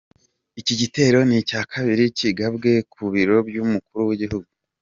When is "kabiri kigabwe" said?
1.71-2.71